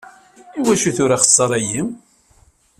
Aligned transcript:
I 0.57 0.59
wacu 0.65 0.89
tura 0.95 1.15
axeṣṣar-agi? 1.17 1.81